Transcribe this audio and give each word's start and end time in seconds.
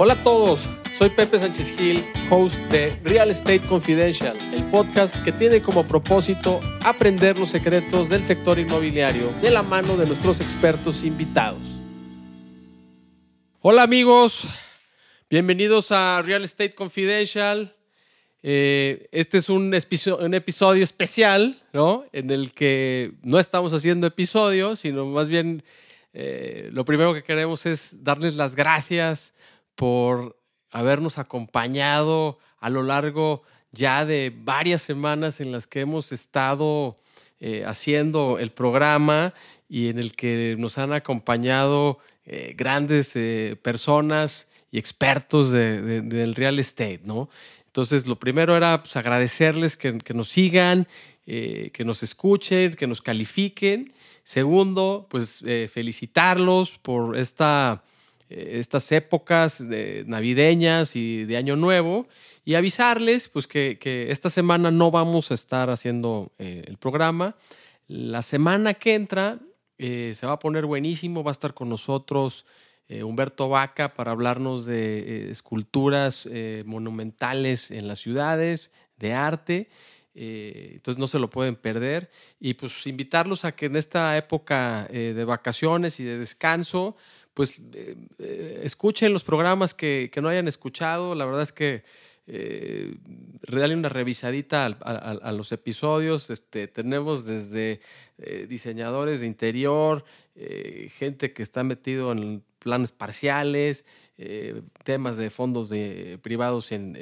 Hola 0.00 0.12
a 0.12 0.22
todos, 0.22 0.64
soy 0.96 1.10
Pepe 1.10 1.40
Sánchez 1.40 1.76
Gil, 1.76 2.04
host 2.30 2.56
de 2.70 2.96
Real 3.02 3.32
Estate 3.32 3.62
Confidential, 3.62 4.38
el 4.54 4.62
podcast 4.70 5.20
que 5.24 5.32
tiene 5.32 5.60
como 5.60 5.88
propósito 5.88 6.60
aprender 6.84 7.36
los 7.36 7.50
secretos 7.50 8.08
del 8.08 8.24
sector 8.24 8.60
inmobiliario 8.60 9.32
de 9.40 9.50
la 9.50 9.64
mano 9.64 9.96
de 9.96 10.06
nuestros 10.06 10.40
expertos 10.40 11.02
invitados. 11.02 11.58
Hola 13.58 13.82
amigos, 13.82 14.44
bienvenidos 15.28 15.90
a 15.90 16.22
Real 16.22 16.44
Estate 16.44 16.76
Confidential. 16.76 17.74
Eh, 18.44 19.08
este 19.10 19.38
es 19.38 19.48
un, 19.48 19.74
episodio 19.74 20.84
especial, 20.84 21.60
¿no? 21.72 22.04
En 22.12 22.30
el 22.30 22.52
que 22.52 23.14
no 23.24 23.40
estamos 23.40 23.74
haciendo 23.74 24.06
episodios, 24.06 24.78
sino 24.78 25.06
más 25.06 25.28
bien 25.28 25.64
eh, 26.12 26.68
lo 26.72 26.84
primero 26.84 27.12
que 27.14 27.24
queremos 27.24 27.66
es 27.66 28.04
darles 28.04 28.36
las 28.36 28.54
gracias 28.54 29.34
por 29.78 30.36
habernos 30.72 31.18
acompañado 31.18 32.40
a 32.58 32.68
lo 32.68 32.82
largo 32.82 33.44
ya 33.70 34.04
de 34.04 34.34
varias 34.36 34.82
semanas 34.82 35.40
en 35.40 35.52
las 35.52 35.68
que 35.68 35.82
hemos 35.82 36.10
estado 36.10 36.98
eh, 37.38 37.62
haciendo 37.64 38.40
el 38.40 38.50
programa 38.50 39.34
y 39.68 39.88
en 39.88 40.00
el 40.00 40.16
que 40.16 40.56
nos 40.58 40.78
han 40.78 40.92
acompañado 40.92 42.00
eh, 42.24 42.54
grandes 42.56 43.14
eh, 43.14 43.56
personas 43.62 44.48
y 44.72 44.78
expertos 44.78 45.52
del 45.52 46.34
real 46.34 46.58
estate, 46.58 47.02
¿no? 47.04 47.30
Entonces, 47.66 48.08
lo 48.08 48.18
primero 48.18 48.56
era 48.56 48.82
pues, 48.82 48.96
agradecerles 48.96 49.76
que, 49.76 49.92
nos 50.12 50.28
sigan, 50.28 50.88
que 51.24 51.82
nos 51.84 52.02
escuchen, 52.02 52.74
que 52.74 52.88
nos 52.88 53.00
califiquen. 53.00 53.94
Segundo, 54.24 55.06
pues 55.08 55.42
felicitarlos 55.72 56.78
por 56.78 57.16
esta 57.16 57.82
estas 58.28 58.90
épocas 58.92 59.60
navideñas 60.06 60.96
y 60.96 61.24
de 61.24 61.36
Año 61.36 61.56
Nuevo 61.56 62.06
y 62.44 62.54
avisarles 62.54 63.28
pues 63.28 63.46
que, 63.46 63.78
esta 64.10 64.30
semana 64.30 64.70
no 64.70 64.90
vamos 64.90 65.30
a 65.30 65.34
estar 65.34 65.70
haciendo 65.70 66.32
eh, 66.38 66.64
el 66.66 66.76
programa. 66.76 67.36
La 67.86 68.22
semana 68.22 68.74
que 68.74 68.94
entra 68.94 69.38
eh, 69.78 70.12
se 70.14 70.26
va 70.26 70.34
a 70.34 70.38
poner 70.38 70.66
buenísimo, 70.66 71.24
va 71.24 71.30
a 71.30 71.32
estar 71.32 71.54
con 71.54 71.68
nosotros 71.68 72.46
Humberto 72.90 73.50
Vaca 73.50 73.92
para 73.92 74.12
hablarnos 74.12 74.64
de 74.64 75.30
esculturas 75.30 76.26
monumentales 76.64 77.70
en 77.70 77.86
las 77.86 77.98
ciudades, 77.98 78.70
de 78.96 79.12
arte. 79.12 79.68
entonces 80.14 80.98
no 80.98 81.06
se 81.06 81.18
lo 81.18 81.28
pueden 81.28 81.54
perder. 81.54 82.10
Y 82.40 82.54
pues 82.54 82.86
invitarlos 82.86 83.44
a 83.44 83.52
que 83.52 83.66
en 83.66 83.76
esta 83.76 84.16
época 84.16 84.88
de 84.90 85.24
vacaciones 85.26 86.00
y 86.00 86.04
de 86.04 86.16
descanso, 86.16 86.96
pues 87.38 87.60
eh, 87.72 87.94
eh, 88.18 88.62
escuchen 88.64 89.12
los 89.12 89.22
programas 89.22 89.72
que, 89.72 90.10
no 90.20 90.28
hayan 90.28 90.48
escuchado. 90.48 91.14
La 91.14 91.24
verdad 91.24 91.42
es 91.42 91.52
que 91.52 91.84
eh, 92.26 92.96
una 93.46 93.88
revisadita 93.88 94.66
a, 94.66 95.30
los 95.30 95.52
episodios. 95.52 96.30
Este, 96.30 96.66
tenemos 96.66 97.24
desde 97.24 97.80
eh, 98.18 98.46
diseñadores 98.48 99.20
de 99.20 99.28
interior, 99.28 100.04
gente 100.98 101.32
que 101.32 101.44
está 101.44 101.62
metido 101.62 102.10
en 102.10 102.42
planes 102.58 102.90
parciales, 102.90 103.84
temas 104.82 105.16
de 105.16 105.30
fondos 105.30 105.68
de, 105.68 106.18
privados 106.20 106.72
en 106.72 106.98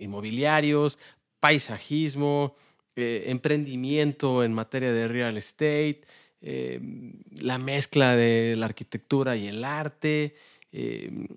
inmobiliarios, 0.00 0.98
paisajismo, 1.38 2.56
emprendimiento 2.96 4.42
en 4.42 4.54
materia 4.54 4.92
de 4.92 5.06
real 5.06 5.36
estate. 5.36 6.00
Em, 6.44 7.12
la 7.36 7.56
mezcla 7.56 8.16
de 8.16 8.56
la 8.56 8.66
arquitectura 8.66 9.36
y 9.36 9.46
el 9.46 9.64
arte, 9.64 10.34
em, 10.72 11.28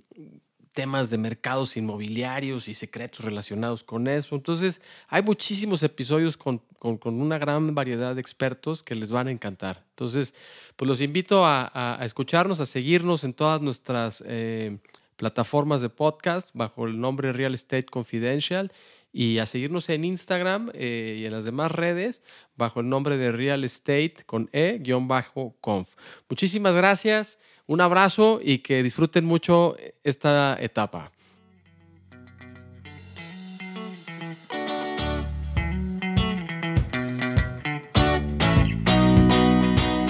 temas 0.73 1.11
de 1.11 1.19
mercados 1.19 1.77
inmobiliarios 1.77 2.67
y 2.67 2.73
secretos 2.73 3.23
relacionados 3.23 3.83
con 3.83 4.07
eso. 4.07 4.35
Entonces, 4.35 4.81
hay 5.07 5.21
muchísimos 5.21 5.83
episodios 5.83 6.37
con, 6.37 6.61
una 6.81 7.37
gran 7.37 7.73
variedad 7.73 8.13
de 8.13 8.21
expertos 8.21 8.83
que 8.83 8.93
les 8.93 9.11
van 9.11 9.27
a 9.27 9.31
encantar. 9.31 9.83
Entonces, 9.91 10.33
pues 10.75 10.87
los 10.87 11.01
invito 11.01 11.45
a, 11.45 11.99
escucharnos, 12.01 12.59
a 12.59 12.65
seguirnos 12.65 13.23
en 13.23 13.33
todas 13.33 13.61
nuestras 13.61 14.23
eh, 14.27 14.77
plataformas 15.15 15.81
de 15.81 15.89
podcast 15.89 16.49
bajo 16.53 16.85
el 16.85 16.99
nombre 16.99 17.31
Real 17.31 17.53
Estate 17.55 17.85
Confidential 17.85 18.71
y 19.17 19.39
a 19.39 19.45
seguirnos 19.45 19.87
en 19.87 20.03
Instagram 20.03 20.71
eh, 20.73 21.19
y 21.19 21.25
en 21.25 21.31
las 21.31 21.45
demás 21.45 21.71
redes 21.71 22.21
bajo 22.57 22.81
el 22.81 22.89
nombre 22.89 23.15
de 23.15 23.31
Real 23.31 23.63
Estate 23.63 24.17
con 24.25 24.49
E-conf. 24.51 25.87
Muchísimas 26.27 26.75
gracias, 26.75 27.39
un 27.65 27.79
abrazo 27.79 28.41
y 28.43 28.57
que 28.57 28.83
disfruten 28.83 29.23
mucho 29.23 29.77
esta 30.03 30.57
etapa. 30.59 31.13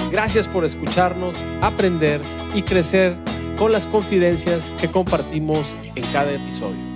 Gracias 0.10 0.48
por 0.48 0.66
escucharnos, 0.66 1.36
aprender 1.62 2.22
y 2.56 2.64
crecer 2.64 3.16
con 3.56 3.72
las 3.72 3.86
confidencias 3.86 4.72
que 4.82 4.90
compartimos 4.90 5.78
en 5.96 6.12
cada 6.12 6.32
episodio. 6.32 6.95